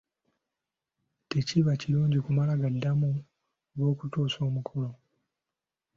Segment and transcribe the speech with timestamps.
[1.29, 3.11] Tekiba kirungi kumala gaddamu
[3.73, 4.91] olw'okutuusa omukolo!